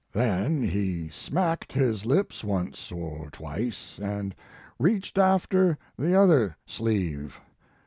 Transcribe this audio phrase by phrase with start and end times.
[0.13, 4.33] Then he smacked his lips once or twice, and
[4.79, 7.39] reached after the other sleeve.